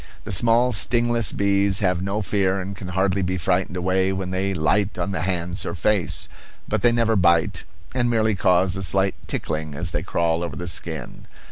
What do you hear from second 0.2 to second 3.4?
The small stingless bees have no fear and can hardly be